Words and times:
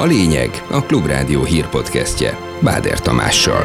A 0.00 0.04
lényeg 0.04 0.50
a 0.70 0.82
Klubrádió 0.86 1.42
hírpodcastje 1.42 2.30
Báder 2.62 3.00
Tamással. 3.00 3.62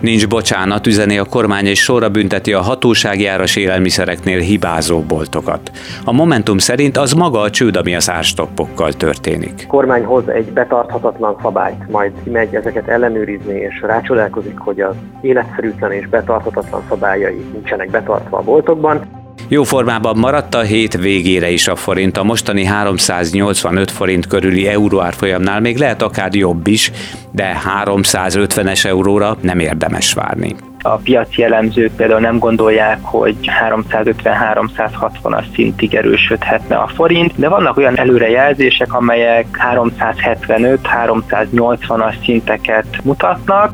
Nincs 0.00 0.28
bocsánat, 0.28 0.86
üzeni 0.86 1.18
a 1.18 1.24
kormány 1.24 1.66
és 1.66 1.82
sorra 1.82 2.08
bünteti 2.08 2.52
a 2.52 2.60
hatóságjáras 2.60 3.56
élelmiszereknél 3.56 4.38
hibázó 4.38 5.00
boltokat. 5.00 5.70
A 6.04 6.12
Momentum 6.12 6.58
szerint 6.58 6.96
az 6.96 7.12
maga 7.12 7.40
a 7.40 7.50
csőd, 7.50 7.76
ami 7.76 7.94
az 7.94 8.10
árstoppokkal 8.10 8.92
történik. 8.92 9.64
A 9.64 9.70
kormány 9.70 10.04
hoz 10.04 10.28
egy 10.28 10.52
betarthatatlan 10.52 11.36
szabályt, 11.42 11.88
majd 11.90 12.12
megy 12.24 12.54
ezeket 12.54 12.88
ellenőrizni, 12.88 13.54
és 13.54 13.80
rácsodálkozik, 13.80 14.58
hogy 14.58 14.80
az 14.80 14.94
életszerűtlen 15.20 15.92
és 15.92 16.08
betarthatatlan 16.08 16.82
szabályai 16.88 17.44
nincsenek 17.52 17.90
betartva 17.90 18.38
a 18.38 18.42
boltokban. 18.42 19.19
Jó 19.52 19.62
formában 19.62 20.18
maradt 20.18 20.54
a 20.54 20.60
hét 20.60 20.96
végére 20.96 21.50
is 21.50 21.68
a 21.68 21.76
forint. 21.76 22.16
A 22.16 22.22
mostani 22.22 22.64
385 22.64 23.90
forint 23.90 24.26
körüli 24.26 24.68
euróárfolyamnál 24.68 25.60
még 25.60 25.76
lehet 25.76 26.02
akár 26.02 26.34
jobb 26.34 26.66
is, 26.66 26.92
de 27.30 27.60
350-es 27.84 28.86
euróra 28.86 29.36
nem 29.40 29.58
érdemes 29.58 30.12
várni. 30.12 30.56
A 30.82 30.96
piaci 30.96 31.42
elemzők 31.42 31.92
például 31.96 32.20
nem 32.20 32.38
gondolják, 32.38 32.98
hogy 33.02 33.36
350-360-as 33.68 35.44
szintig 35.54 35.94
erősödhetne 35.94 36.76
a 36.76 36.86
forint, 36.86 37.32
de 37.36 37.48
vannak 37.48 37.76
olyan 37.76 37.98
előrejelzések, 37.98 38.94
amelyek 38.94 39.46
375-380-as 39.74 42.14
szinteket 42.24 42.86
mutatnak. 43.02 43.72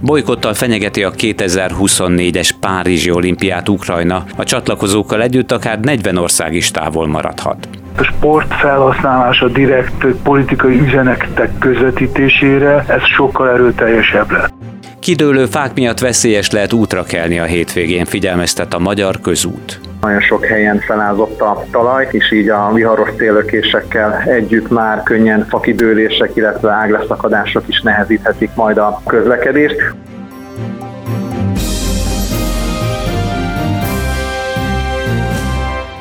Bolykottal 0.00 0.54
fenyegeti 0.54 1.02
a 1.02 1.10
2024-es 1.10 2.50
Párizsi 2.60 3.10
olimpiát 3.10 3.68
Ukrajna. 3.68 4.24
A 4.36 4.44
csatlakozókkal 4.44 5.22
együtt 5.22 5.52
akár 5.52 5.80
40 5.80 6.16
ország 6.16 6.54
is 6.54 6.70
távol 6.70 7.06
maradhat 7.06 7.68
a 7.98 8.02
sport 8.02 8.54
felhasználása 8.54 9.48
direkt 9.48 10.06
politikai 10.22 10.80
üzenetek 10.80 11.58
közvetítésére, 11.58 12.84
ez 12.88 13.02
sokkal 13.16 13.50
erőteljesebb 13.50 14.30
lett. 14.30 14.52
Kidőlő 14.98 15.46
fák 15.46 15.74
miatt 15.74 15.98
veszélyes 15.98 16.50
lehet 16.50 16.72
útra 16.72 17.02
kelni 17.02 17.38
a 17.38 17.44
hétvégén, 17.44 18.04
figyelmeztet 18.04 18.74
a 18.74 18.78
Magyar 18.78 19.20
Közút. 19.20 19.87
Nagyon 20.00 20.20
sok 20.20 20.44
helyen 20.44 20.78
felázott 20.78 21.40
a 21.40 21.64
talaj, 21.70 22.08
és 22.10 22.32
így 22.32 22.48
a 22.48 22.72
viharos 22.74 23.08
szélökésekkel 23.18 24.22
együtt 24.26 24.70
már 24.70 25.02
könnyen 25.02 25.46
fakidőlések, 25.48 26.30
illetve 26.34 26.70
ágleszakadások 26.70 27.62
is 27.66 27.80
nehezíthetik 27.80 28.50
majd 28.54 28.78
a 28.78 29.02
közlekedést. 29.06 29.94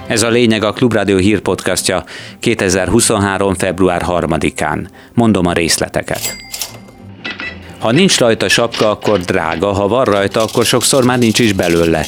Ez 0.07 0.23
a 0.23 0.29
lényeg 0.29 0.63
a 0.63 0.71
Klubrádió 0.71 1.17
hírpodcastja 1.17 2.03
2023. 2.39 3.53
február 3.53 4.01
3-án. 4.07 4.87
Mondom 5.13 5.45
a 5.45 5.53
részleteket. 5.53 6.35
Ha 7.79 7.91
nincs 7.91 8.19
rajta 8.19 8.47
sapka, 8.47 8.89
akkor 8.89 9.19
drága, 9.19 9.67
ha 9.67 9.87
van 9.87 10.03
rajta, 10.03 10.41
akkor 10.41 10.65
sokszor 10.65 11.03
már 11.03 11.17
nincs 11.17 11.39
is 11.39 11.53
belőle. 11.53 12.05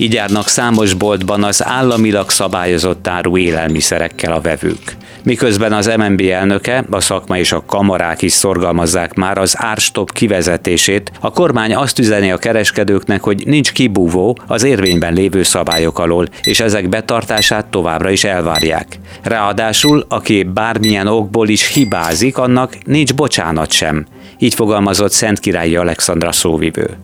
Így 0.00 0.12
járnak 0.12 0.48
számos 0.48 0.94
boltban 0.94 1.44
az 1.44 1.64
államilag 1.64 2.30
szabályozott 2.30 3.08
áru 3.08 3.36
élelmiszerekkel 3.36 4.32
a 4.32 4.40
vevők. 4.40 4.96
Miközben 5.22 5.72
az 5.72 5.90
MNB 5.96 6.20
elnöke, 6.20 6.84
a 6.90 7.00
szakma 7.00 7.38
és 7.38 7.52
a 7.52 7.62
kamarák 7.66 8.22
is 8.22 8.32
szorgalmazzák 8.32 9.14
már 9.14 9.38
az 9.38 9.54
árstop 9.58 10.12
kivezetését, 10.12 11.12
a 11.20 11.30
kormány 11.30 11.74
azt 11.74 11.98
üzeni 11.98 12.30
a 12.30 12.36
kereskedőknek, 12.36 13.22
hogy 13.22 13.42
nincs 13.46 13.72
kibúvó 13.72 14.38
az 14.46 14.62
érvényben 14.62 15.12
lévő 15.12 15.42
szabályok 15.42 15.98
alól, 15.98 16.28
és 16.42 16.60
ezek 16.60 16.88
betartását 16.88 17.66
továbbra 17.66 18.10
is 18.10 18.24
elvárják. 18.24 18.98
Ráadásul, 19.22 20.04
aki 20.08 20.42
bármilyen 20.42 21.06
okból 21.06 21.48
is 21.48 21.72
hibázik, 21.72 22.38
annak 22.38 22.76
nincs 22.84 23.14
bocsánat 23.14 23.72
sem. 23.72 24.06
Így 24.38 24.54
fogalmazott 24.54 25.12
Szent 25.12 25.40
Királyi 25.40 25.76
Alexandra 25.76 26.32
szóvivő. 26.32 26.98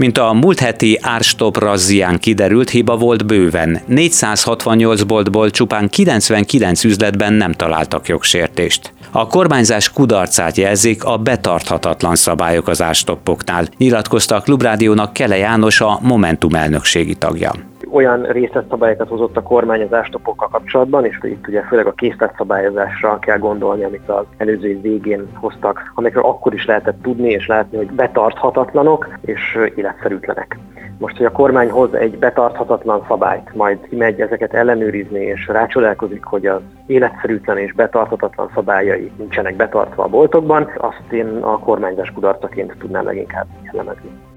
Mint 0.00 0.18
a 0.18 0.32
múlt 0.32 0.60
heti 0.60 0.98
árstop 1.00 1.58
razzián 1.58 2.18
kiderült, 2.18 2.70
hiba 2.70 2.96
volt 2.96 3.26
bőven. 3.26 3.80
468 3.86 5.02
boltból 5.02 5.50
csupán 5.50 5.88
99 5.88 6.84
üzletben 6.84 7.32
nem 7.32 7.52
találtak 7.52 8.08
jogsértést. 8.08 8.92
A 9.10 9.26
kormányzás 9.26 9.92
kudarcát 9.92 10.56
jelzik 10.56 11.04
a 11.04 11.16
betarthatatlan 11.16 12.16
szabályok 12.16 12.68
az 12.68 12.82
árstoppoknál, 12.82 13.68
nyilatkozta 13.76 14.36
a 14.36 14.40
Klubrádiónak 14.40 15.12
Kele 15.12 15.36
János, 15.36 15.80
a 15.80 15.98
Momentum 16.02 16.54
elnökségi 16.54 17.14
tagja 17.14 17.69
olyan 17.92 18.22
részletszabályokat 18.22 19.08
hozott 19.08 19.36
a 19.36 19.42
kormány 19.42 19.82
az 19.82 19.94
ástopokkal 19.94 20.48
kapcsolatban, 20.48 21.04
és 21.04 21.18
itt 21.22 21.48
ugye 21.48 21.62
főleg 21.62 21.86
a 21.86 21.92
készletszabályozásra 21.92 23.18
kell 23.18 23.38
gondolni, 23.38 23.84
amit 23.84 24.08
az 24.08 24.24
előző 24.36 24.68
év 24.68 24.80
végén 24.80 25.28
hoztak, 25.34 25.92
amikről 25.94 26.24
akkor 26.24 26.54
is 26.54 26.64
lehetett 26.64 27.02
tudni 27.02 27.30
és 27.30 27.46
látni, 27.46 27.76
hogy 27.76 27.90
betarthatatlanok 27.90 29.08
és 29.20 29.58
életszerűtlenek. 29.74 30.58
Most, 30.98 31.16
hogy 31.16 31.26
a 31.26 31.32
kormány 31.32 31.70
hoz 31.70 31.94
egy 31.94 32.18
betarthatatlan 32.18 33.04
szabályt, 33.08 33.54
majd 33.54 33.78
megy 33.90 34.20
ezeket 34.20 34.54
ellenőrizni, 34.54 35.20
és 35.20 35.46
rácsodálkozik, 35.46 36.24
hogy 36.24 36.46
az 36.46 36.60
életszerűtlen 36.86 37.58
és 37.58 37.72
betarthatatlan 37.72 38.50
szabályai 38.54 39.10
nincsenek 39.16 39.56
betartva 39.56 40.04
a 40.04 40.08
boltokban, 40.08 40.70
azt 40.76 41.12
én 41.12 41.26
a 41.40 41.58
kormányzás 41.58 42.10
kudarcaként 42.10 42.74
tudnám 42.78 43.04
leginkább 43.04 43.46
jellemezni. 43.62 44.29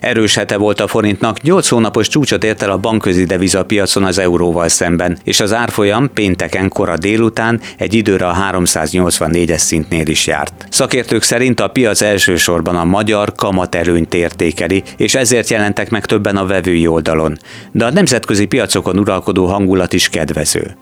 Erős 0.00 0.34
hete 0.34 0.56
volt 0.56 0.80
a 0.80 0.86
forintnak, 0.86 1.42
8 1.42 1.68
hónapos 1.68 2.08
csúcsot 2.08 2.44
ért 2.44 2.62
el 2.62 2.70
a 2.70 2.78
bankközi 2.78 3.24
devizapiacon 3.24 4.04
az 4.04 4.18
euróval 4.18 4.68
szemben, 4.68 5.18
és 5.24 5.40
az 5.40 5.52
árfolyam 5.52 6.12
pénteken 6.12 6.68
kora 6.68 6.96
délután 6.96 7.60
egy 7.78 7.94
időre 7.94 8.26
a 8.28 8.36
384-es 8.52 9.58
szintnél 9.58 10.06
is 10.06 10.26
járt. 10.26 10.66
Szakértők 10.70 11.22
szerint 11.22 11.60
a 11.60 11.68
piac 11.68 12.00
elsősorban 12.00 12.76
a 12.76 12.84
magyar 12.84 13.32
kamaterőnyt 13.34 14.14
értékeli, 14.14 14.82
és 14.96 15.14
ezért 15.14 15.50
jelentek 15.50 15.90
meg 15.90 16.06
többen 16.06 16.36
a 16.36 16.46
vevői 16.46 16.86
oldalon. 16.86 17.38
De 17.72 17.84
a 17.84 17.92
nemzetközi 17.92 18.46
piacokon 18.46 18.98
uralkodó 18.98 19.46
hangulat 19.46 19.92
is 19.92 20.08
kedvező. 20.08 20.76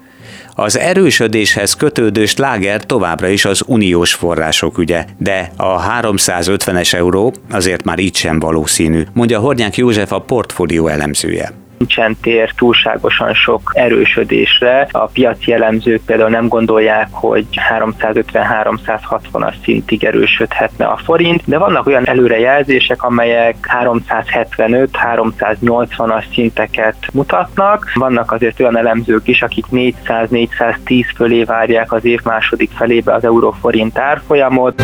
Az 0.54 0.78
erősödéshez 0.78 1.74
kötődő 1.74 2.26
sláger 2.26 2.86
továbbra 2.86 3.28
is 3.28 3.44
az 3.44 3.62
uniós 3.66 4.14
források 4.14 4.78
ügye, 4.78 5.04
de 5.18 5.52
a 5.56 6.00
350-es 6.00 6.94
euró 6.94 7.34
azért 7.50 7.84
már 7.84 7.98
így 7.98 8.16
sem 8.16 8.38
valószínű, 8.38 9.02
mondja 9.12 9.40
Hornyák 9.40 9.76
József 9.76 10.12
a 10.12 10.18
portfólió 10.18 10.86
elemzője 10.86 11.52
nincsen 11.80 12.16
tér 12.22 12.52
túlságosan 12.56 13.34
sok 13.34 13.70
erősödésre. 13.74 14.88
A 14.90 15.06
piaci 15.06 15.52
elemzők 15.52 16.04
például 16.04 16.30
nem 16.30 16.48
gondolják, 16.48 17.08
hogy 17.10 17.46
350-360-as 17.78 19.54
szintig 19.62 20.04
erősödhetne 20.04 20.86
a 20.86 20.96
forint, 20.96 21.42
de 21.44 21.58
vannak 21.58 21.86
olyan 21.86 22.06
előrejelzések, 22.06 23.02
amelyek 23.02 23.56
375-380-as 23.82 26.24
szinteket 26.32 26.96
mutatnak. 27.12 27.90
Vannak 27.94 28.32
azért 28.32 28.60
olyan 28.60 28.76
elemzők 28.76 29.28
is, 29.28 29.42
akik 29.42 29.64
400-410 29.72 31.04
fölé 31.16 31.42
várják 31.42 31.92
az 31.92 32.04
év 32.04 32.20
második 32.24 32.70
felébe 32.70 33.14
az 33.14 33.24
euróforint 33.24 33.98
árfolyamot. 33.98 34.82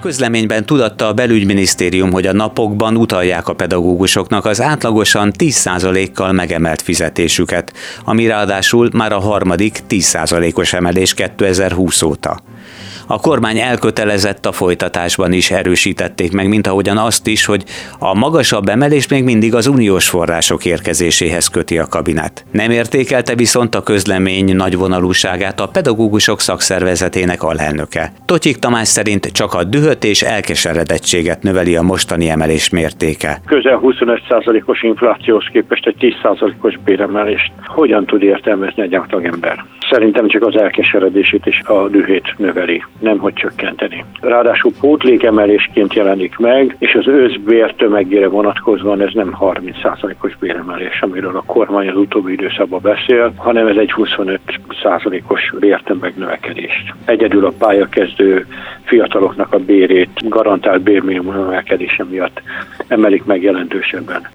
Közleményben 0.00 0.66
tudatta 0.66 1.06
a 1.06 1.12
belügyminisztérium, 1.12 2.12
hogy 2.12 2.26
a 2.26 2.32
napokban 2.32 2.96
utalják 2.96 3.48
a 3.48 3.54
pedagógusoknak 3.54 4.44
az 4.44 4.60
átlagosan 4.60 5.32
10%-kal 5.38 6.32
megemelt 6.32 6.82
fizetésüket, 6.82 7.72
ami 8.04 8.26
ráadásul 8.26 8.90
már 8.92 9.12
a 9.12 9.18
harmadik 9.18 9.82
10%-os 9.88 10.72
emelés 10.72 11.14
2020 11.14 12.02
óta. 12.02 12.40
A 13.10 13.20
kormány 13.20 13.58
elkötelezett 13.58 14.46
a 14.46 14.52
folytatásban 14.52 15.32
is 15.32 15.50
erősítették 15.50 16.32
meg, 16.32 16.48
mint 16.48 16.66
ahogyan 16.66 16.96
azt 16.96 17.26
is, 17.26 17.46
hogy 17.46 17.64
a 17.98 18.14
magasabb 18.14 18.68
emelés 18.68 19.08
még 19.08 19.24
mindig 19.24 19.54
az 19.54 19.66
uniós 19.66 20.08
források 20.08 20.64
érkezéséhez 20.64 21.46
köti 21.46 21.78
a 21.78 21.86
kabinet. 21.86 22.44
Nem 22.50 22.70
értékelte 22.70 23.34
viszont 23.34 23.74
a 23.74 23.82
közlemény 23.82 24.56
nagyvonalúságát 24.56 25.60
a 25.60 25.68
pedagógusok 25.68 26.40
szakszervezetének 26.40 27.42
alelnöke. 27.42 28.12
Totyik 28.24 28.56
Tamás 28.56 28.88
szerint 28.88 29.26
csak 29.26 29.54
a 29.54 29.64
dühöt 29.64 30.04
és 30.04 30.22
elkeseredettséget 30.22 31.42
növeli 31.42 31.76
a 31.76 31.82
mostani 31.82 32.28
emelés 32.28 32.70
mértéke. 32.70 33.40
Közel 33.46 33.80
25%-os 33.82 34.82
inflációhoz 34.82 35.46
képest 35.52 35.86
egy 35.86 35.96
10%-os 36.22 36.78
béremelést 36.84 37.52
hogyan 37.66 38.06
tud 38.06 38.22
értelmezni 38.22 38.82
egy 38.82 38.94
átlagember? 38.94 39.64
Szerintem 39.90 40.28
csak 40.28 40.42
az 40.42 40.56
elkeseredését 40.56 41.46
és 41.46 41.60
a 41.64 41.88
dühét 41.88 42.34
növeli 42.36 42.82
nem 42.98 43.18
hogy 43.18 43.32
csökkenteni. 43.32 44.04
Ráadásul 44.20 44.72
pótlékemelésként 44.80 45.94
jelenik 45.94 46.36
meg, 46.36 46.76
és 46.78 46.94
az 46.94 47.06
összbér 47.06 47.74
tömegére 47.74 48.28
vonatkozóan 48.28 49.00
ez 49.00 49.12
nem 49.12 49.36
30%-os 49.40 50.36
béremelés, 50.36 51.00
amiről 51.00 51.36
a 51.36 51.42
kormány 51.46 51.88
az 51.88 51.96
utóbbi 51.96 52.32
időszakban 52.32 52.80
beszél, 52.82 53.32
hanem 53.36 53.66
ez 53.66 53.76
egy 53.76 53.92
25%-os 53.96 55.54
bértömeg 55.58 56.14
növekedést. 56.16 56.94
Egyedül 57.04 57.46
a 57.46 57.52
pályakezdő 57.58 58.46
fiataloknak 58.84 59.52
a 59.52 59.58
bérét 59.58 60.28
garantált 60.28 60.82
bérminimum 60.82 61.34
növekedése 61.34 62.04
miatt 62.04 62.42
emelik 62.88 63.24
meg 63.24 63.42
jelentősebben. 63.42 64.26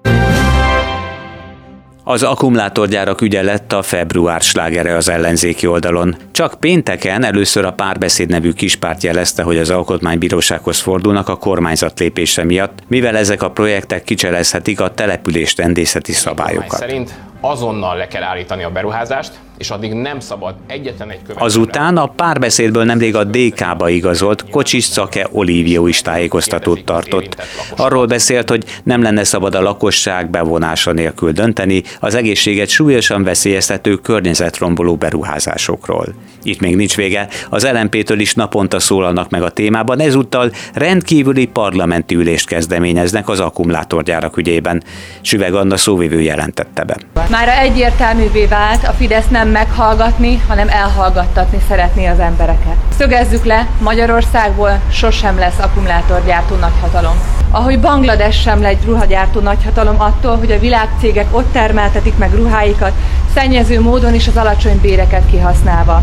Az 2.06 2.22
akkumulátorgyárak 2.22 3.20
ügye 3.20 3.42
lett 3.42 3.72
a 3.72 3.82
február 3.82 4.40
slágere 4.40 4.96
az 4.96 5.08
ellenzéki 5.08 5.66
oldalon. 5.66 6.16
Csak 6.32 6.54
pénteken 6.60 7.24
először 7.24 7.64
a 7.64 7.72
párbeszéd 7.72 8.28
nevű 8.28 8.52
kispárt 8.52 9.02
jelezte, 9.02 9.42
hogy 9.42 9.58
az 9.58 9.70
alkotmánybírósághoz 9.70 10.78
fordulnak 10.78 11.28
a 11.28 11.36
kormányzat 11.36 11.98
lépése 11.98 12.44
miatt, 12.44 12.78
mivel 12.88 13.16
ezek 13.16 13.42
a 13.42 13.50
projektek 13.50 14.04
kicselezhetik 14.04 14.80
a 14.80 14.94
település 14.94 15.56
rendészeti 15.56 16.12
szabályokat. 16.12 16.78
Szerint 16.78 17.14
azonnal 17.40 17.96
le 17.96 18.06
kell 18.06 18.22
állítani 18.22 18.62
a 18.62 18.70
beruházást, 18.70 19.32
és 19.58 19.70
addig 19.70 19.92
nem 19.92 20.20
szabad 20.20 20.54
egyetlen 20.66 21.10
egy 21.10 21.18
követőre. 21.22 21.44
Azután 21.44 21.96
a 21.96 22.06
párbeszédből 22.06 22.84
nemrég 22.84 23.16
a 23.16 23.24
DK-ba 23.24 23.88
igazolt 23.88 24.50
Kocsis 24.50 24.84
Szake 24.84 25.28
Olívio 25.32 25.86
is 25.86 26.02
tájékoztatót 26.02 26.84
tartott. 26.84 27.36
Arról 27.76 28.06
beszélt, 28.06 28.48
hogy 28.48 28.64
nem 28.82 29.02
lenne 29.02 29.24
szabad 29.24 29.54
a 29.54 29.60
lakosság 29.60 30.30
bevonása 30.30 30.92
nélkül 30.92 31.32
dönteni 31.32 31.82
az 32.00 32.14
egészséget 32.14 32.68
súlyosan 32.68 33.22
veszélyeztető 33.22 33.96
környezetromboló 33.96 34.96
beruházásokról. 34.96 36.14
Itt 36.44 36.60
még 36.60 36.76
nincs 36.76 36.96
vége, 36.96 37.28
az 37.48 37.68
LMP-től 37.72 38.20
is 38.20 38.34
naponta 38.34 38.80
szólalnak 38.80 39.30
meg 39.30 39.42
a 39.42 39.50
témában, 39.50 40.00
ezúttal 40.00 40.52
rendkívüli 40.74 41.46
parlamenti 41.46 42.14
ülést 42.14 42.48
kezdeményeznek 42.48 43.28
az 43.28 43.40
akkumulátorgyárak 43.40 44.36
ügyében. 44.36 44.82
Süveg 45.20 45.54
Anna 45.54 45.76
szóvivő 45.76 46.20
jelentette 46.20 46.84
be. 46.84 46.96
Már 47.30 47.48
egyértelművé 47.48 48.46
vált, 48.46 48.84
a 48.84 48.92
Fidesz 48.92 49.28
nem 49.28 49.48
meghallgatni, 49.48 50.40
hanem 50.48 50.68
elhallgattatni 50.68 51.58
szeretné 51.68 52.06
az 52.06 52.18
embereket. 52.18 52.76
Szögezzük 52.98 53.44
le, 53.44 53.68
Magyarországból 53.80 54.80
sosem 54.92 55.38
lesz 55.38 55.58
akkumulátorgyártó 55.58 56.54
nagyhatalom. 56.54 57.14
Ahogy 57.50 57.80
Banglades 57.80 58.40
sem 58.40 58.60
lett 58.60 58.84
ruhagyártó 58.84 59.40
nagyhatalom 59.40 60.00
attól, 60.00 60.36
hogy 60.36 60.50
a 60.52 60.58
világcégek 60.58 61.26
ott 61.36 61.52
termeltetik 61.52 62.16
meg 62.18 62.34
ruháikat, 62.34 62.92
szennyező 63.34 63.80
módon 63.80 64.14
is 64.14 64.28
az 64.28 64.36
alacsony 64.36 64.78
béreket 64.80 65.26
kihasználva. 65.30 66.02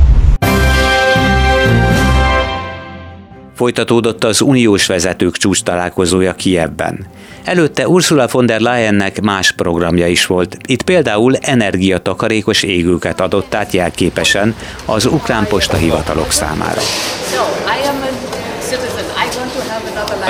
Folytatódott 3.56 4.24
az 4.24 4.42
uniós 4.42 4.86
vezetők 4.86 5.38
csúcs 5.38 5.64
találkozója 5.64 6.34
Kievben. 6.34 7.08
Előtte 7.44 7.88
Ursula 7.88 8.28
von 8.32 8.46
der 8.46 8.60
Leyennek 8.60 9.22
más 9.22 9.52
programja 9.52 10.08
is 10.08 10.26
volt. 10.26 10.58
Itt 10.66 10.82
például 10.82 11.36
energiatakarékos 11.36 12.64
égőket 12.64 13.22
adott 13.22 13.54
át 13.54 13.72
jelképesen 13.72 14.56
az 14.86 15.06
ukrán 15.06 15.48
postahivatalok 15.48 16.32
számára. 16.32 16.82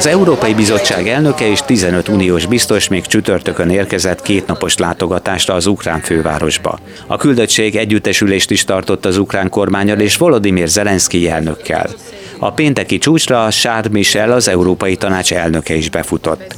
Az 0.02 0.08
Európai 0.08 0.54
Bizottság 0.54 1.08
elnöke 1.08 1.50
és 1.50 1.62
15 1.62 2.08
uniós 2.08 2.46
biztos 2.46 2.88
még 2.88 3.06
csütörtökön 3.06 3.70
érkezett 3.70 4.22
kétnapos 4.22 4.78
látogatásra 4.78 5.54
az 5.54 5.66
ukrán 5.66 6.00
fővárosba. 6.00 6.80
A 7.08 7.18
küldöttség 7.18 7.76
együttesülést 7.76 8.52
is 8.52 8.66
tartott 8.66 9.06
az 9.06 9.18
ukrán 9.18 9.50
kormányal 9.50 10.00
és 10.00 10.18
Volodymyr 10.18 10.68
Zelenszky 10.68 11.30
elnökkel. 11.30 11.90
A 12.40 12.52
pénteki 12.52 12.98
csúcsra 12.98 13.48
Charles 13.50 13.92
Michel, 13.92 14.32
az 14.32 14.48
Európai 14.48 14.96
Tanács 14.96 15.34
elnöke 15.34 15.74
is 15.74 15.90
befutott. 15.90 16.56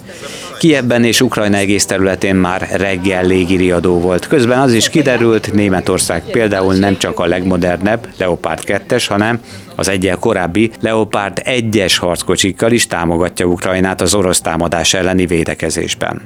Kievben 0.63 1.03
és 1.03 1.21
Ukrajna 1.21 1.57
egész 1.57 1.85
területén 1.85 2.35
már 2.35 2.69
reggel 2.71 3.25
légiriadó 3.25 3.99
volt. 3.99 4.27
Közben 4.27 4.59
az 4.59 4.73
is 4.73 4.89
kiderült, 4.89 5.53
Németország 5.53 6.23
például 6.31 6.73
nem 6.73 6.97
csak 6.97 7.19
a 7.19 7.25
legmodernebb 7.25 8.07
Leopard 8.17 8.63
2-es, 8.65 9.05
hanem 9.07 9.39
az 9.75 9.87
egyel 9.87 10.17
korábbi 10.17 10.71
Leopard 10.79 11.41
1-es 11.45 11.95
harckocsikkal 11.99 12.71
is 12.71 12.87
támogatja 12.87 13.45
Ukrajnát 13.45 14.01
az 14.01 14.13
orosz 14.13 14.41
támadás 14.41 14.93
elleni 14.93 15.25
védekezésben. 15.25 16.21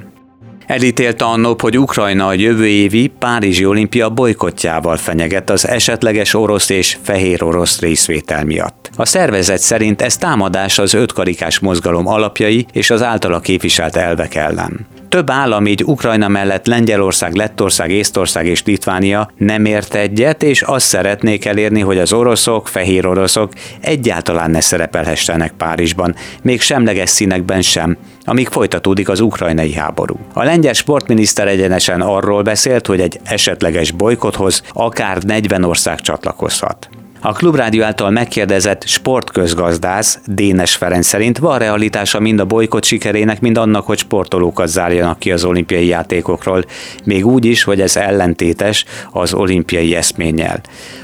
Elítélte 0.68 1.26
annop, 1.26 1.62
hogy 1.62 1.78
Ukrajna 1.80 2.28
a 2.28 2.34
jövő 2.34 2.68
évi 2.68 3.08
Párizsi 3.20 3.66
olimpia 3.66 4.10
bolykottjával 4.10 4.98
fenyeget 4.98 5.50
az 5.50 5.68
esetleges 5.68 6.34
orosz 6.34 6.70
és 6.70 6.98
fehér 7.02 7.44
orosz 7.44 7.80
részvétel 7.80 8.46
miatt. 8.46 8.90
A 8.96 9.06
szervezet 9.06 9.60
szerint 9.60 10.02
ez 10.02 10.18
támadás 10.18 10.80
az 10.80 10.94
ötkarikás 10.94 11.60
mozgalom 11.60 12.08
alapjai 12.08 12.66
és 12.72 12.90
az 12.90 13.02
általa 13.02 13.40
képviselt 13.40 13.96
elvek 13.96 14.36
ellen. 14.36 14.88
Több 15.18 15.30
állam, 15.30 15.66
így 15.66 15.84
Ukrajna 15.84 16.28
mellett 16.28 16.66
Lengyelország, 16.66 17.34
Lettország, 17.34 17.92
Észtország 17.92 18.46
és 18.46 18.64
Litvánia 18.64 19.30
nem 19.38 19.66
ért 19.66 19.96
egyet, 19.96 20.44
és 20.44 20.62
azt 20.62 20.86
szeretnék 20.86 21.46
elérni, 21.46 21.80
hogy 21.80 21.98
az 21.98 22.14
oroszok, 22.14 22.68
fehér 22.68 23.06
oroszok 23.08 23.54
egyáltalán 23.80 24.52
ne 24.52 24.62
szerepelhessenek 24.62 25.52
Párizsban, 25.52 26.16
még 26.42 26.62
semleges 26.62 27.10
színekben 27.10 27.62
sem, 27.62 27.98
amíg 28.24 28.48
folytatódik 28.48 29.10
az 29.10 29.20
ukrajnai 29.20 29.74
háború. 29.74 30.16
A 30.34 30.44
lengyel 30.44 30.74
sportminiszter 30.74 31.48
egyenesen 31.48 32.02
arról 32.02 32.42
beszélt, 32.42 32.88
hogy 32.88 33.02
egy 33.02 33.20
esetleges 33.24 33.92
bolykothoz 33.92 34.62
akár 34.74 35.24
40 35.24 35.64
ország 35.64 36.00
csatlakozhat. 36.00 36.90
A 37.22 37.32
Klubrádió 37.32 37.84
által 37.84 38.10
megkérdezett 38.10 38.88
sportközgazdász 38.88 40.20
Dénes 40.26 40.76
Ferenc 40.76 41.08
szerint 41.08 41.38
van 41.38 41.58
realitása 41.58 42.20
mind 42.20 42.40
a 42.40 42.46
bolykot 42.46 42.84
sikerének, 42.84 43.42
mind 43.42 43.58
annak, 43.58 43.86
hogy 43.86 43.98
sportolókat 43.98 44.68
zárjanak 44.68 45.20
ki 45.20 45.32
az 45.32 45.44
olimpiai 45.44 45.88
játékokról, 45.88 46.64
még 47.04 47.26
úgy 47.26 47.46
is, 47.46 47.64
hogy 47.64 47.82
ez 47.82 47.96
ellentétes 47.96 48.86
az 49.12 49.34
olimpiai 49.34 49.96
eszménnyel. 49.96 50.60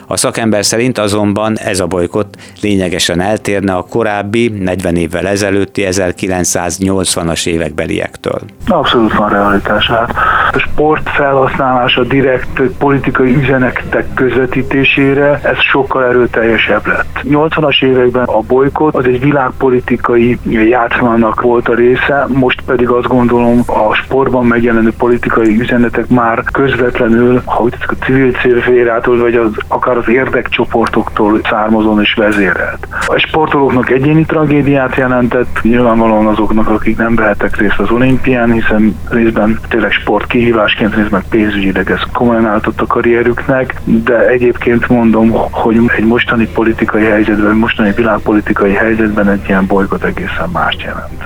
A 0.07 0.17
szakember 0.17 0.65
szerint 0.65 0.97
azonban 0.97 1.57
ez 1.57 1.79
a 1.79 1.87
bolykott 1.87 2.35
lényegesen 2.61 3.21
eltérne 3.21 3.73
a 3.73 3.85
korábbi, 3.89 4.47
40 4.47 4.95
évvel 4.95 5.27
ezelőtti 5.27 5.87
1980-as 5.89 7.47
évekbeliektől. 7.47 8.41
Abszolút 8.67 9.13
van 9.13 9.29
realitás. 9.29 9.87
Hát 9.87 10.13
a 10.55 10.59
sport 10.59 11.09
felhasználása 11.09 12.03
direkt 12.03 12.61
politikai 12.77 13.35
üzenetek 13.35 14.05
közvetítésére 14.13 15.39
ez 15.43 15.59
sokkal 15.59 16.05
erőteljesebb 16.05 16.87
lett. 16.87 17.21
80-as 17.23 17.83
években 17.83 18.23
a 18.23 18.39
bolykot 18.39 18.95
az 18.95 19.05
egy 19.05 19.19
világpolitikai 19.19 20.37
játszmának 20.69 21.41
volt 21.41 21.69
a 21.69 21.75
része, 21.75 22.27
most 22.27 22.61
pedig 22.65 22.87
azt 22.87 23.07
gondolom 23.07 23.61
a 23.65 23.93
sportban 23.93 24.45
megjelenő 24.45 24.91
politikai 24.97 25.59
üzenetek 25.59 26.07
már 26.07 26.43
közvetlenül, 26.51 27.41
ha 27.45 27.63
úgy 27.63 27.75
a 27.79 28.05
civil 28.05 28.31
célférától, 28.31 29.17
vagy 29.17 29.35
az, 29.35 29.51
akár 29.67 29.97
az 29.97 30.09
érdekcsoportoktól 30.09 31.39
származon 31.49 32.01
és 32.01 32.13
vezérelt. 32.13 32.87
A 33.07 33.17
sportolóknak 33.17 33.89
egyéni 33.89 34.25
tragédiát 34.25 34.95
jelentett, 34.95 35.59
nyilvánvalóan 35.61 36.27
azoknak, 36.27 36.69
akik 36.69 36.97
nem 36.97 37.15
vehettek 37.15 37.57
részt 37.57 37.79
az 37.79 37.91
olimpián, 37.91 38.51
hiszen 38.51 38.97
részben 39.09 39.59
tényleg 39.69 39.91
sport 39.91 40.27
kihívásként, 40.43 40.95
részben 40.95 41.23
pénzügyileg 41.29 41.91
ez 41.91 41.99
komolyan 42.13 42.45
álltott 42.45 42.81
a 42.81 42.85
karrierüknek, 42.85 43.81
de 43.83 44.27
egyébként 44.27 44.87
mondom, 44.87 45.31
hogy 45.51 45.75
egy 45.97 46.05
mostani 46.05 46.47
politikai 46.47 47.03
helyzetben, 47.03 47.55
mostani 47.55 47.91
világpolitikai 47.91 48.73
helyzetben 48.73 49.29
egy 49.29 49.41
ilyen 49.47 49.65
bolygót 49.65 50.03
egészen 50.03 50.49
mást 50.53 50.81
jelent. 50.81 51.23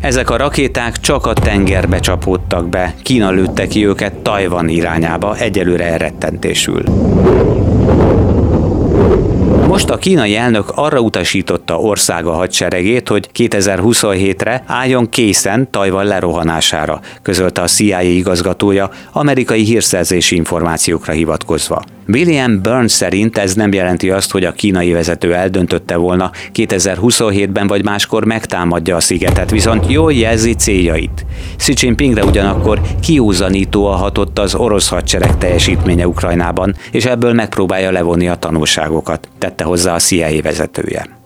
Ezek 0.00 0.30
a 0.30 0.36
rakéták 0.36 0.96
csak 0.96 1.26
a 1.26 1.32
tengerbe 1.32 1.98
csapódtak 1.98 2.68
be, 2.68 2.94
Kína 3.02 3.30
lőtte 3.30 3.66
ki 3.66 3.86
őket 3.86 4.14
Tajvan 4.14 4.68
irányába, 4.68 5.36
egyelőre 5.36 5.84
elrettentésül. 5.84 6.82
Most 9.76 9.90
a 9.90 9.96
kínai 9.96 10.36
elnök 10.36 10.72
arra 10.74 11.00
utasította 11.00 11.78
országa 11.78 12.32
hadseregét, 12.32 13.08
hogy 13.08 13.30
2027-re 13.34 14.62
álljon 14.66 15.08
készen 15.08 15.70
Tajvan 15.70 16.04
lerohanására, 16.04 17.00
közölte 17.22 17.62
a 17.62 17.66
CIA 17.66 18.00
igazgatója 18.00 18.90
amerikai 19.12 19.62
hírszerzési 19.62 20.36
információkra 20.36 21.12
hivatkozva. 21.12 21.82
William 22.08 22.62
Burns 22.62 22.92
szerint 22.92 23.38
ez 23.38 23.54
nem 23.54 23.72
jelenti 23.72 24.10
azt, 24.10 24.30
hogy 24.30 24.44
a 24.44 24.52
kínai 24.52 24.92
vezető 24.92 25.34
eldöntötte 25.34 25.96
volna 25.96 26.30
2027-ben 26.54 27.66
vagy 27.66 27.84
máskor 27.84 28.24
megtámadja 28.24 28.96
a 28.96 29.00
szigetet, 29.00 29.50
viszont 29.50 29.90
jól 29.90 30.12
jelzi 30.12 30.54
céljait. 30.54 31.26
Xi 31.56 31.72
Jinpingre 31.76 32.24
ugyanakkor 32.24 32.80
kiúzanítóan 33.00 33.96
hatott 33.96 34.38
az 34.38 34.54
orosz 34.54 34.88
hadsereg 34.88 35.38
teljesítménye 35.38 36.06
Ukrajnában, 36.06 36.74
és 36.90 37.04
ebből 37.04 37.32
megpróbálja 37.32 37.90
levonni 37.90 38.28
a 38.28 38.34
tanulságokat, 38.34 39.28
tette 39.38 39.64
hozzá 39.66 39.94
a 39.94 39.98
CIA 39.98 40.42
vezetője. 40.42 41.16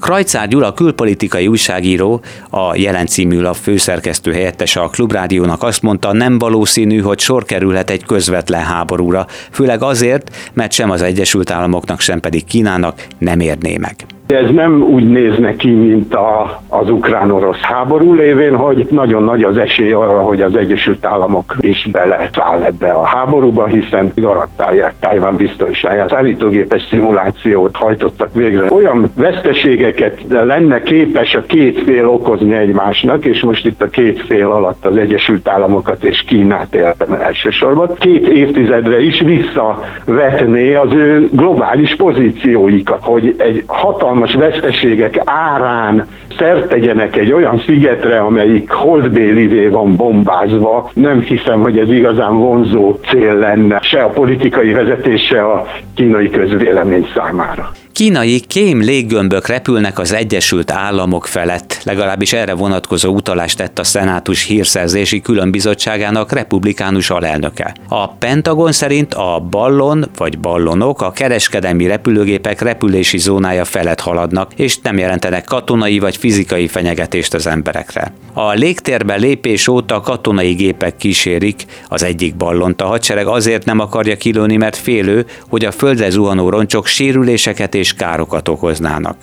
Krajcár 0.00 0.48
Gyula 0.48 0.72
külpolitikai 0.72 1.46
újságíró, 1.46 2.22
a 2.50 2.76
Jelen 2.76 3.06
című 3.06 3.40
lap 3.40 3.56
főszerkesztő 3.56 4.32
helyettese 4.32 4.80
a 4.80 4.88
Klubrádiónak 4.88 5.62
azt 5.62 5.82
mondta, 5.82 6.12
nem 6.12 6.38
valószínű, 6.38 7.00
hogy 7.00 7.18
sor 7.18 7.44
kerülhet 7.44 7.90
egy 7.90 8.04
közvetlen 8.04 8.62
háborúra, 8.62 9.26
főleg 9.50 9.82
azért, 9.82 10.36
mert 10.52 10.72
sem 10.72 10.90
az 10.90 11.02
Egyesült 11.02 11.50
Államoknak, 11.50 12.00
sem 12.00 12.20
pedig 12.20 12.44
Kínának 12.44 13.06
nem 13.18 13.40
érné 13.40 13.76
meg. 13.76 13.94
Ez 14.30 14.50
nem 14.50 14.82
úgy 14.82 15.08
néz 15.08 15.38
neki, 15.38 15.70
mint 15.70 16.14
a, 16.14 16.60
az 16.68 16.90
ukrán-orosz 16.90 17.60
háború 17.60 18.14
lévén, 18.14 18.56
hogy 18.56 18.86
nagyon 18.90 19.22
nagy 19.22 19.42
az 19.42 19.56
esély 19.56 19.92
arra, 19.92 20.20
hogy 20.20 20.42
az 20.42 20.56
Egyesült 20.56 21.04
Államok 21.04 21.56
is 21.60 21.88
beleszáll 21.92 22.62
ebbe 22.62 22.90
a 22.90 23.04
háborúba, 23.04 23.66
hiszen 23.66 24.12
garantálják 24.14 24.94
Tájván 25.00 25.36
biztonságát. 25.36 26.08
Szállítógépes 26.08 26.86
szimulációt 26.90 27.76
hajtottak 27.76 28.34
végre. 28.34 28.72
Olyan 28.72 29.10
veszteségeket 29.16 30.18
lenne 30.28 30.82
képes 30.82 31.34
a 31.34 31.42
két 31.42 31.82
fél 31.82 32.08
okozni 32.08 32.54
egymásnak, 32.54 33.24
és 33.24 33.42
most 33.42 33.66
itt 33.66 33.82
a 33.82 33.88
két 33.88 34.20
fél 34.20 34.50
alatt 34.50 34.86
az 34.86 34.96
Egyesült 34.96 35.48
Államokat 35.48 36.04
és 36.04 36.24
Kínát 36.26 36.74
értem 36.74 37.12
elsősorban. 37.12 37.94
Két 37.98 38.28
évtizedre 38.28 39.00
is 39.00 39.20
visszavetné 39.20 40.74
az 40.74 40.92
ő 40.92 41.28
globális 41.32 41.94
pozícióikat, 41.96 43.04
hogy 43.04 43.34
egy 43.38 43.62
hatalmas 43.66 44.19
veszteségek 44.26 45.20
árán 45.24 46.06
szert 46.38 46.68
tegyenek 46.68 47.16
egy 47.16 47.32
olyan 47.32 47.58
szigetre, 47.66 48.18
amelyik 48.18 48.70
holdbélivé 48.70 49.66
van 49.66 49.96
bombázva. 49.96 50.90
Nem 50.94 51.20
hiszem, 51.20 51.60
hogy 51.60 51.78
ez 51.78 51.90
igazán 51.90 52.38
vonzó 52.38 52.98
cél 53.08 53.34
lenne 53.34 53.80
se 53.82 54.02
a 54.02 54.08
politikai 54.08 54.72
vezetés, 54.72 55.22
se 55.26 55.42
a 55.42 55.66
kínai 55.94 56.30
közvélemény 56.30 57.06
számára. 57.14 57.70
Kínai 58.00 58.40
kém 58.40 58.80
léggömbök 58.80 59.46
repülnek 59.46 59.98
az 59.98 60.12
Egyesült 60.12 60.70
Államok 60.70 61.26
felett, 61.26 61.80
legalábbis 61.84 62.32
erre 62.32 62.54
vonatkozó 62.54 63.14
utalást 63.14 63.56
tett 63.56 63.78
a 63.78 63.84
Szenátus 63.84 64.44
hírszerzési 64.44 65.20
különbizottságának 65.20 66.32
republikánus 66.32 67.10
alelnöke. 67.10 67.74
A 67.88 68.08
Pentagon 68.08 68.72
szerint 68.72 69.14
a 69.14 69.46
ballon 69.50 70.10
vagy 70.16 70.38
ballonok 70.38 71.02
a 71.02 71.12
kereskedelmi 71.12 71.86
repülőgépek 71.86 72.60
repülési 72.60 73.18
zónája 73.18 73.64
felett 73.64 74.00
haladnak, 74.00 74.52
és 74.56 74.78
nem 74.78 74.98
jelentenek 74.98 75.44
katonai 75.44 75.98
vagy 75.98 76.16
fizikai 76.16 76.68
fenyegetést 76.68 77.34
az 77.34 77.46
emberekre. 77.46 78.12
A 78.32 78.52
légtérbe 78.52 79.16
lépés 79.16 79.68
óta 79.68 80.00
katonai 80.00 80.52
gépek 80.52 80.96
kísérik 80.96 81.64
az 81.88 82.02
egyik 82.02 82.36
ballont. 82.36 82.82
A 82.82 82.86
hadsereg 82.86 83.26
azért 83.26 83.64
nem 83.64 83.78
akarja 83.78 84.16
kilőni, 84.16 84.56
mert 84.56 84.76
félő, 84.76 85.26
hogy 85.48 85.64
a 85.64 85.70
földre 85.72 86.10
zuhanó 86.10 86.48
roncsok 86.48 86.86
sérüléseket 86.86 87.74
és 87.74 87.89
károkat 87.94 88.48
okoznának. 88.48 89.16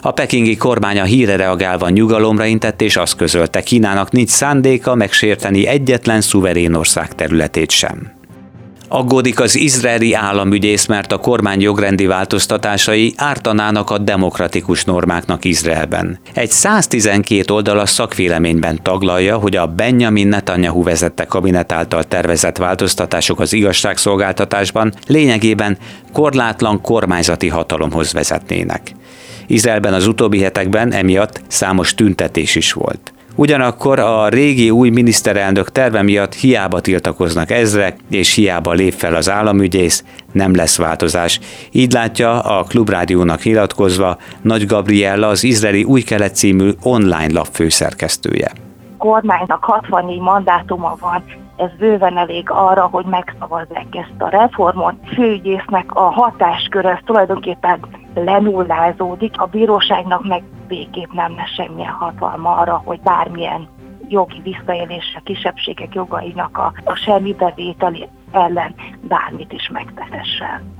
A 0.00 0.10
pekingi 0.10 0.56
kormány 0.56 1.00
a 1.00 1.04
híre 1.04 1.36
reagálva 1.36 1.88
nyugalomra 1.88 2.44
intett 2.44 2.80
és 2.80 2.96
azt 2.96 3.16
közölte, 3.16 3.60
Kínának 3.62 4.10
nincs 4.10 4.30
szándéka 4.30 4.94
megsérteni 4.94 5.66
egyetlen 5.66 6.20
szuverén 6.20 6.74
ország 6.74 7.14
területét 7.14 7.70
sem. 7.70 8.21
Aggódik 8.94 9.40
az 9.40 9.56
izraeli 9.56 10.14
államügyész, 10.14 10.86
mert 10.86 11.12
a 11.12 11.18
kormány 11.18 11.60
jogrendi 11.60 12.06
változtatásai 12.06 13.12
ártanának 13.16 13.90
a 13.90 13.98
demokratikus 13.98 14.84
normáknak 14.84 15.44
Izraelben. 15.44 16.18
Egy 16.34 16.50
112 16.50 17.54
oldalas 17.54 17.90
szakvéleményben 17.90 18.82
taglalja, 18.82 19.36
hogy 19.36 19.56
a 19.56 19.66
Benjamin 19.66 20.26
Netanyahu 20.28 20.82
vezette 20.82 21.24
kabinet 21.24 21.72
által 21.72 22.04
tervezett 22.04 22.56
változtatások 22.56 23.40
az 23.40 23.52
igazságszolgáltatásban 23.52 24.92
lényegében 25.06 25.78
korlátlan 26.12 26.80
kormányzati 26.80 27.48
hatalomhoz 27.48 28.12
vezetnének. 28.12 28.94
Izraelben 29.46 29.94
az 29.94 30.06
utóbbi 30.06 30.40
hetekben 30.40 30.92
emiatt 30.92 31.40
számos 31.48 31.94
tüntetés 31.94 32.54
is 32.54 32.72
volt. 32.72 33.11
Ugyanakkor 33.36 33.98
a 33.98 34.28
régi 34.28 34.70
új 34.70 34.90
miniszterelnök 34.90 35.70
terve 35.70 36.02
miatt 36.02 36.34
hiába 36.34 36.80
tiltakoznak 36.80 37.50
ezrek, 37.50 37.96
és 38.10 38.34
hiába 38.34 38.72
lép 38.72 38.92
fel 38.92 39.14
az 39.14 39.30
államügyész, 39.30 40.04
nem 40.32 40.54
lesz 40.54 40.78
változás. 40.78 41.40
Így 41.70 41.92
látja 41.92 42.40
a 42.40 42.62
Klubrádiónak 42.62 43.42
nyilatkozva 43.42 44.16
Nagy 44.42 44.66
Gabriella 44.66 45.28
az 45.28 45.44
izraeli 45.44 45.84
Új 45.84 46.00
Kelet 46.00 46.34
című 46.34 46.70
online 46.82 47.32
lap 47.32 47.48
főszerkesztője. 47.52 48.52
Kormánynak 48.98 49.64
64 49.64 50.20
mandátuma 50.20 50.96
van, 51.00 51.24
ez 51.56 51.70
bőven 51.78 52.16
elég 52.16 52.50
arra, 52.50 52.88
hogy 52.90 53.04
megszavazzák 53.04 53.86
ezt 53.90 54.14
a 54.18 54.28
reformot. 54.28 54.94
Főügyésznek 55.14 55.94
a 55.94 56.00
hatáskör 56.00 56.84
ez 56.84 56.98
tulajdonképpen 57.04 57.80
lenullázódik, 58.14 59.40
a 59.40 59.46
bíróságnak 59.46 60.28
meg 60.28 60.42
végképp 60.74 61.12
nem 61.12 61.34
lesz 61.36 61.54
semmilyen 61.54 61.92
hatalma 61.92 62.56
arra, 62.56 62.82
hogy 62.84 63.00
bármilyen 63.00 63.68
jogi 64.08 64.40
visszaélés, 64.42 65.14
a 65.16 65.20
kisebbségek 65.24 65.94
jogainak 65.94 66.58
a, 66.58 66.72
a 66.84 66.94
semmi 66.94 67.34
bevételi 67.34 68.08
ellen 68.32 68.74
bármit 69.00 69.52
is 69.52 69.68
megtehessen. 69.68 70.72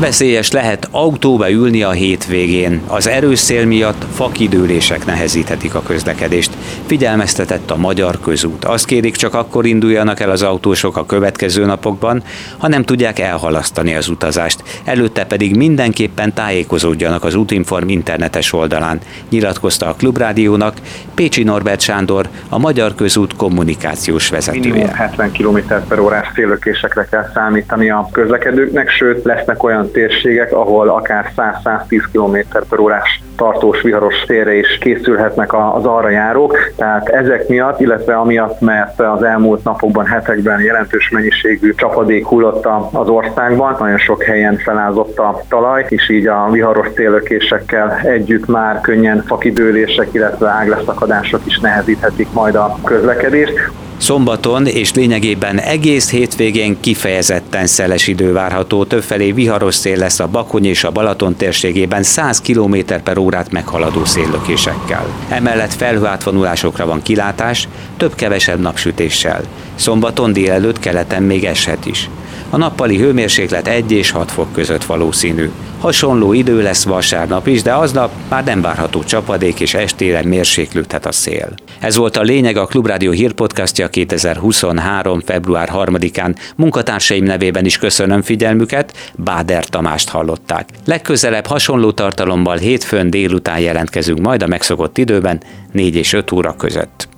Veszélyes 0.00 0.50
lehet 0.50 0.88
autóba 0.90 1.50
ülni 1.50 1.82
a 1.82 1.90
hétvégén. 1.90 2.80
Az 2.86 3.08
erős 3.08 3.38
szél 3.38 3.66
miatt 3.66 4.04
fakidőlések 4.14 5.06
nehezíthetik 5.06 5.74
a 5.74 5.82
közlekedést. 5.82 6.50
Figyelmeztetett 6.86 7.70
a 7.70 7.76
Magyar 7.76 8.20
Közút. 8.20 8.64
Azt 8.64 8.84
kérik, 8.84 9.16
csak 9.16 9.34
akkor 9.34 9.66
induljanak 9.66 10.20
el 10.20 10.30
az 10.30 10.42
autósok 10.42 10.96
a 10.96 11.06
következő 11.06 11.64
napokban, 11.64 12.22
ha 12.58 12.68
nem 12.68 12.82
tudják 12.82 13.18
elhalasztani 13.18 13.94
az 13.94 14.08
utazást. 14.08 14.62
Előtte 14.84 15.24
pedig 15.24 15.56
mindenképpen 15.56 16.34
tájékozódjanak 16.34 17.24
az 17.24 17.34
Útinform 17.34 17.88
internetes 17.88 18.52
oldalán, 18.52 18.98
nyilatkozta 19.30 19.86
a 19.86 19.94
Klubrádiónak 19.94 20.76
Pécsi 21.14 21.42
Norbert 21.42 21.80
Sándor, 21.80 22.28
a 22.48 22.58
Magyar 22.58 22.94
Közút 22.94 23.36
kommunikációs 23.36 24.28
vezetője. 24.28 24.68
Minimum 24.68 24.94
70 24.94 25.32
km 25.32 25.58
per 25.88 25.98
órás 25.98 26.26
szélökésekre 26.34 27.06
kell 27.10 27.30
számítani 27.34 27.90
a 27.90 28.08
közlekedőknek, 28.12 28.90
sőt 28.90 29.24
lesznek 29.24 29.62
olyan 29.62 29.85
olyan 29.86 30.08
térségek, 30.08 30.52
ahol 30.52 30.88
akár 30.88 31.32
100-110 31.36 32.02
km 32.12 32.58
per 32.68 32.78
órás 32.78 33.20
tartós 33.36 33.82
viharos 33.82 34.14
szélre 34.26 34.54
is 34.54 34.78
készülhetnek 34.80 35.54
az 35.54 35.84
arra 35.84 36.08
járók, 36.08 36.58
tehát 36.76 37.08
ezek 37.08 37.48
miatt, 37.48 37.80
illetve 37.80 38.16
amiatt, 38.16 38.60
mert 38.60 39.00
az 39.00 39.22
elmúlt 39.22 39.64
napokban, 39.64 40.06
hetekben 40.06 40.60
jelentős 40.60 41.10
mennyiségű 41.10 41.74
csapadék 41.74 42.26
hullott 42.26 42.66
az 42.92 43.08
országban, 43.08 43.76
nagyon 43.78 43.98
sok 43.98 44.22
helyen 44.22 44.56
felázott 44.56 45.18
a 45.18 45.40
talaj, 45.48 45.86
és 45.88 46.10
így 46.10 46.26
a 46.26 46.48
viharos 46.50 46.88
szélökésekkel 46.94 48.00
együtt 48.04 48.46
már 48.46 48.80
könnyen 48.80 49.22
fakidőlések, 49.26 50.08
illetve 50.12 50.48
ágleszakadások 50.48 51.40
is 51.44 51.58
nehezíthetik 51.58 52.32
majd 52.32 52.54
a 52.54 52.78
közlekedést. 52.84 53.70
Szombaton 53.98 54.66
és 54.66 54.94
lényegében 54.94 55.58
egész 55.58 56.10
hétvégén 56.10 56.80
kifejezetten 56.80 57.66
szeles 57.66 58.06
idő 58.06 58.32
várható, 58.32 58.84
többfelé 58.84 59.32
viharos 59.32 59.74
szél 59.74 59.98
lesz 59.98 60.20
a 60.20 60.26
Bakony 60.26 60.64
és 60.64 60.84
a 60.84 60.90
Balaton 60.90 61.36
térségében 61.36 62.02
100 62.02 62.40
km 62.40 62.76
per 63.04 63.18
órát 63.18 63.52
meghaladó 63.52 64.04
széllökésekkel. 64.04 65.06
Emellett 65.28 65.72
felhőátvonulásokra 65.72 66.86
van 66.86 67.02
kilátás, 67.02 67.68
több-kevesebb 67.96 68.60
napsütéssel. 68.60 69.42
Szombaton 69.74 70.32
délelőtt 70.32 70.78
keleten 70.78 71.22
még 71.22 71.44
eshet 71.44 71.86
is. 71.86 72.08
A 72.50 72.56
nappali 72.56 72.96
hőmérséklet 72.96 73.68
1 73.68 73.92
és 73.92 74.10
6 74.10 74.30
fok 74.30 74.52
között 74.52 74.84
valószínű. 74.84 75.50
Hasonló 75.80 76.32
idő 76.32 76.62
lesz 76.62 76.84
vasárnap 76.84 77.46
is, 77.46 77.62
de 77.62 77.74
aznap 77.74 78.12
már 78.28 78.44
nem 78.44 78.60
várható 78.60 79.04
csapadék 79.04 79.60
és 79.60 79.74
estére 79.74 80.22
mérséklődhet 80.24 81.06
a 81.06 81.12
szél. 81.12 81.54
Ez 81.80 81.96
volt 81.96 82.16
a 82.16 82.22
lényeg 82.22 82.56
a 82.56 82.66
Klubrádió 82.66 83.10
hírpodcastja 83.10 83.88
2023. 83.88 85.20
február 85.20 85.70
3-án. 85.72 86.36
Munkatársaim 86.56 87.24
nevében 87.24 87.64
is 87.64 87.78
köszönöm 87.78 88.22
figyelmüket, 88.22 89.12
Báder 89.14 89.64
Tamást 89.64 90.08
hallották. 90.08 90.68
Legközelebb 90.84 91.46
hasonló 91.46 91.90
tartalommal 91.90 92.56
hétfőn 92.56 93.10
délután 93.10 93.60
jelentkezünk 93.60 94.18
majd 94.18 94.42
a 94.42 94.46
megszokott 94.46 94.98
időben 94.98 95.42
4 95.72 95.96
és 95.96 96.12
5 96.12 96.32
óra 96.32 96.56
között. 96.56 97.08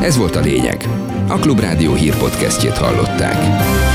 Ez 0.00 0.16
volt 0.16 0.36
a 0.36 0.40
lényeg. 0.40 0.88
A 1.28 1.38
Klubrádió 1.38 1.94
hírpodcastjét 1.94 2.78
hallották. 2.78 3.93